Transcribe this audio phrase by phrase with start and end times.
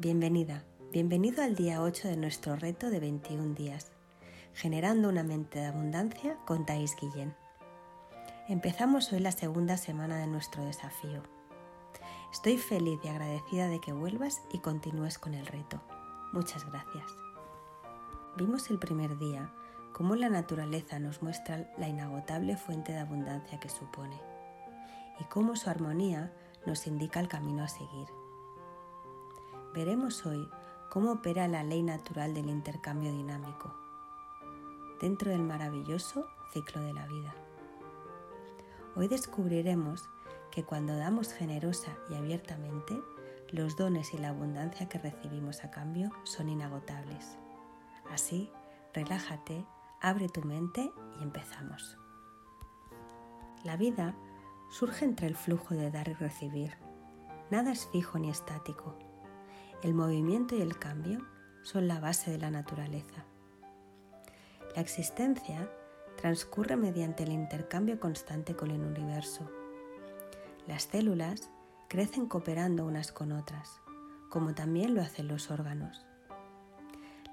[0.00, 0.62] Bienvenida,
[0.92, 3.90] bienvenido al día 8 de nuestro reto de 21 días,
[4.54, 7.34] generando una mente de abundancia con Thais Guillén.
[8.46, 11.24] Empezamos hoy la segunda semana de nuestro desafío.
[12.32, 15.82] Estoy feliz y agradecida de que vuelvas y continúes con el reto.
[16.32, 17.10] Muchas gracias.
[18.36, 19.52] Vimos el primer día
[19.92, 24.20] cómo la naturaleza nos muestra la inagotable fuente de abundancia que supone
[25.18, 26.32] y cómo su armonía
[26.66, 28.06] nos indica el camino a seguir.
[29.78, 30.50] Veremos hoy
[30.88, 33.72] cómo opera la ley natural del intercambio dinámico
[35.00, 37.32] dentro del maravilloso ciclo de la vida.
[38.96, 40.10] Hoy descubriremos
[40.50, 43.00] que cuando damos generosa y abiertamente,
[43.52, 47.38] los dones y la abundancia que recibimos a cambio son inagotables.
[48.10, 48.50] Así,
[48.92, 49.64] relájate,
[50.00, 50.90] abre tu mente
[51.20, 51.96] y empezamos.
[53.62, 54.16] La vida
[54.70, 56.76] surge entre el flujo de dar y recibir.
[57.52, 59.07] Nada es fijo ni estático.
[59.80, 61.20] El movimiento y el cambio
[61.62, 63.24] son la base de la naturaleza.
[64.74, 65.70] La existencia
[66.16, 69.48] transcurre mediante el intercambio constante con el universo.
[70.66, 71.48] Las células
[71.88, 73.80] crecen cooperando unas con otras,
[74.30, 76.04] como también lo hacen los órganos.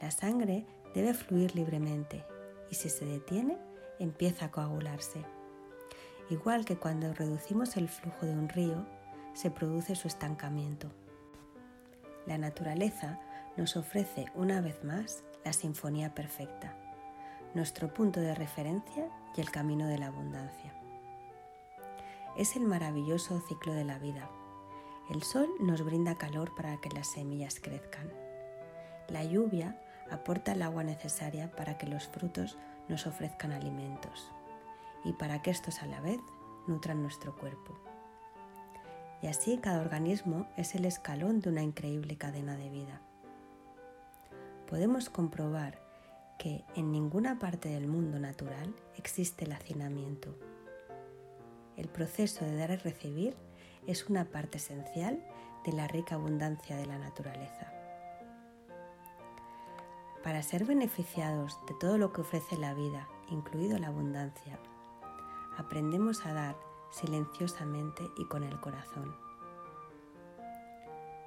[0.00, 0.64] La sangre
[0.94, 2.24] debe fluir libremente
[2.70, 3.58] y si se detiene,
[3.98, 5.24] empieza a coagularse.
[6.30, 8.86] Igual que cuando reducimos el flujo de un río,
[9.34, 10.92] se produce su estancamiento.
[12.28, 13.18] La naturaleza
[13.56, 16.76] nos ofrece una vez más la sinfonía perfecta
[17.54, 20.74] nuestro punto de referencia y el camino de la abundancia.
[22.36, 24.30] Es el maravilloso ciclo de la vida.
[25.10, 28.12] El sol nos brinda calor para que las semillas crezcan.
[29.08, 34.30] La lluvia aporta el agua necesaria para que los frutos nos ofrezcan alimentos
[35.04, 36.20] y para que estos a la vez
[36.66, 37.87] nutran nuestro cuerpo.
[39.22, 43.00] Y así cada organismo es el escalón de una increíble cadena de vida.
[44.68, 45.80] Podemos comprobar
[46.38, 50.36] que en ninguna parte del mundo natural existe el hacinamiento.
[51.76, 53.36] El proceso de dar y recibir
[53.86, 55.24] es una parte esencial
[55.64, 57.72] de la rica abundancia de la naturaleza.
[60.22, 64.58] Para ser beneficiados de todo lo que ofrece la vida, incluido la abundancia,
[65.56, 69.14] aprendemos a dar silenciosamente y con el corazón.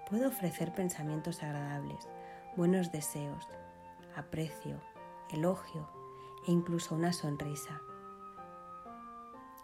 [0.10, 2.10] Puedo ofrecer pensamientos agradables,
[2.58, 3.48] buenos deseos,
[4.16, 4.82] aprecio,
[5.30, 5.88] elogio
[6.48, 7.82] e incluso una sonrisa.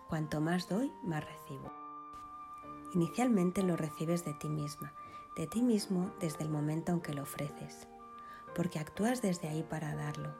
[0.07, 1.71] Cuanto más doy, más recibo.
[2.93, 4.93] Inicialmente lo recibes de ti misma,
[5.35, 7.87] de ti mismo desde el momento en que lo ofreces,
[8.55, 10.33] porque actúas desde ahí para darlo,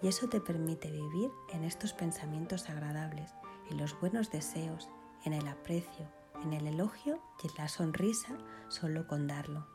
[0.00, 3.34] y eso te permite vivir en estos pensamientos agradables,
[3.68, 4.88] en los buenos deseos,
[5.24, 6.06] en el aprecio,
[6.42, 8.36] en el elogio y en la sonrisa
[8.68, 9.66] solo con darlo.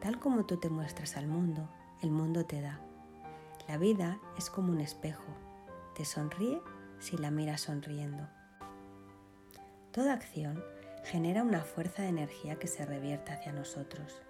[0.00, 1.68] Tal como tú te muestras al mundo,
[2.02, 2.80] el mundo te da.
[3.68, 5.34] La vida es como un espejo,
[5.94, 6.60] te sonríe
[6.98, 8.28] si la miras sonriendo.
[9.92, 10.62] Toda acción
[11.04, 14.22] genera una fuerza de energía que se revierte hacia nosotros.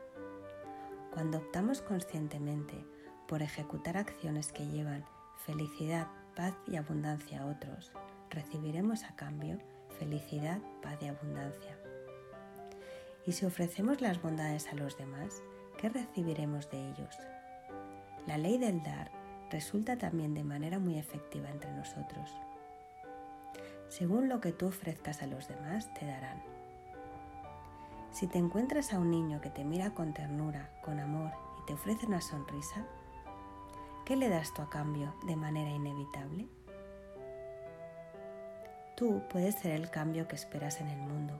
[1.13, 2.87] Cuando optamos conscientemente
[3.29, 5.05] por ejecutar acciones que llevan
[5.45, 7.93] felicidad, paz y abundancia a otros,
[8.31, 9.59] recibiremos a cambio
[9.99, 11.77] felicidad, paz y abundancia.
[13.27, 15.43] Y si ofrecemos las bondades a los demás,
[15.77, 17.19] ¿qué recibiremos de ellos?
[18.27, 19.11] La ley del dar
[19.51, 22.31] resulta también de manera muy efectiva entre nosotros.
[23.89, 26.41] Según lo que tú ofrezcas a los demás, te darán.
[28.13, 31.75] Si te encuentras a un niño que te mira con ternura, con amor y te
[31.75, 32.87] ofrece una sonrisa,
[34.05, 36.49] ¿qué le das tú a cambio de manera inevitable?
[39.01, 41.33] Tú puedes ser el cambio que esperas en el mundo.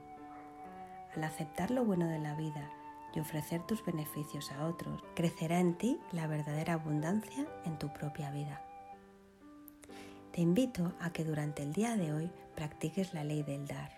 [1.15, 2.71] Al aceptar lo bueno de la vida
[3.13, 8.31] y ofrecer tus beneficios a otros, crecerá en ti la verdadera abundancia en tu propia
[8.31, 8.63] vida.
[10.31, 13.91] Te invito a que durante el día de hoy practiques la ley del dar,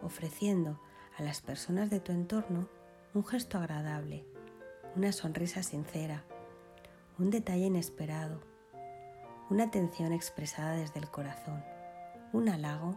[0.00, 0.80] ofreciendo
[1.18, 2.68] a las personas de tu entorno
[3.14, 4.26] un gesto agradable,
[4.94, 6.22] una sonrisa sincera,
[7.18, 8.40] un detalle inesperado,
[9.50, 11.64] una atención expresada desde el corazón,
[12.32, 12.96] un halago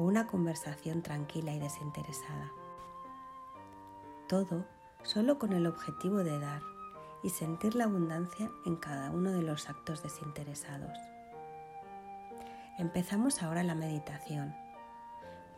[0.00, 2.50] o una conversación tranquila y desinteresada.
[4.28, 4.64] Todo
[5.02, 6.62] solo con el objetivo de dar
[7.22, 10.96] y sentir la abundancia en cada uno de los actos desinteresados.
[12.78, 14.54] Empezamos ahora la meditación.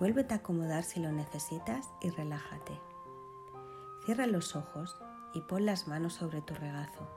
[0.00, 2.80] Vuélvete a acomodar si lo necesitas y relájate.
[4.04, 4.96] Cierra los ojos
[5.34, 7.08] y pon las manos sobre tu regazo.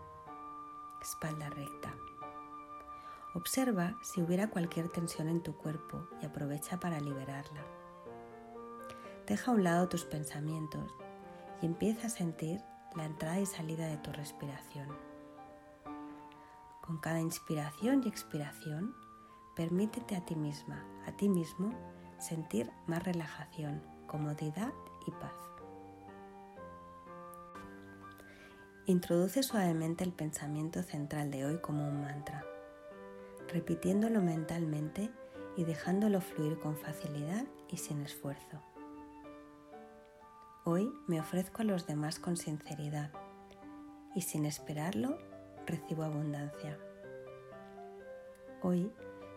[1.01, 1.91] Espalda recta.
[3.35, 7.65] Observa si hubiera cualquier tensión en tu cuerpo y aprovecha para liberarla.
[9.27, 10.89] Deja a un lado tus pensamientos
[11.61, 12.61] y empieza a sentir
[12.95, 14.87] la entrada y salida de tu respiración.
[16.81, 18.95] Con cada inspiración y expiración,
[19.53, 21.73] permítete a ti misma, a ti mismo,
[22.19, 24.71] sentir más relajación, comodidad
[25.07, 25.33] y paz.
[28.85, 32.45] Introduce suavemente el pensamiento central de hoy como un mantra,
[33.51, 35.11] repitiéndolo mentalmente
[35.55, 38.61] y dejándolo fluir con facilidad y sin esfuerzo.
[40.63, 43.11] Hoy me ofrezco a los demás con sinceridad
[44.15, 45.17] y sin esperarlo
[45.65, 46.79] recibo abundancia.
[48.61, 48.91] Hoy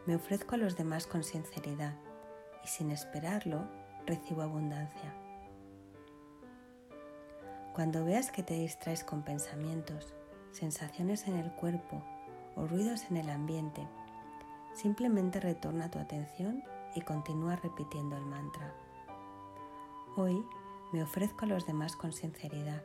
[0.06, 1.94] me ofrezco a los demás con sinceridad
[2.64, 3.68] y sin esperarlo
[4.06, 5.14] recibo abundancia.
[7.74, 10.14] Cuando veas que te distraes con pensamientos,
[10.50, 12.02] sensaciones en el cuerpo
[12.56, 13.86] o ruidos en el ambiente,
[14.80, 16.62] simplemente retorna tu atención
[16.94, 18.72] y continúa repitiendo el mantra.
[20.16, 20.44] Hoy
[20.92, 22.82] me ofrezco a los demás con sinceridad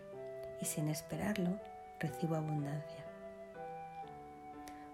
[0.59, 1.59] y sin esperarlo
[1.99, 3.05] recibo abundancia.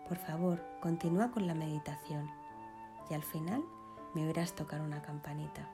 [0.10, 2.30] Por favor, continúa con la meditación
[3.10, 3.64] y al final
[4.14, 5.70] me oirás tocar una campanita.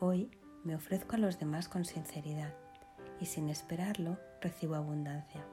[0.00, 0.30] Hoy
[0.64, 2.54] me ofrezco a los demás con sinceridad
[3.20, 5.44] y sin esperarlo recibo abundancia.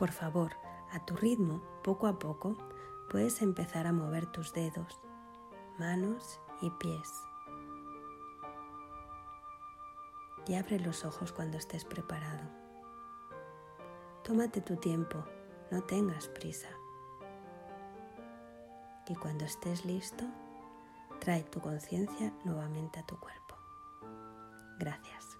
[0.00, 0.52] Por favor,
[0.92, 2.56] a tu ritmo, poco a poco,
[3.10, 4.98] puedes empezar a mover tus dedos,
[5.78, 7.12] manos y pies.
[10.46, 12.48] Y abre los ojos cuando estés preparado.
[14.24, 15.22] Tómate tu tiempo,
[15.70, 16.70] no tengas prisa.
[19.06, 20.24] Y cuando estés listo,
[21.18, 23.54] trae tu conciencia nuevamente a tu cuerpo.
[24.78, 25.39] Gracias.